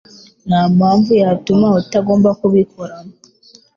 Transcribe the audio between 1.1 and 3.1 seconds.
yatuma utagomba kubikora.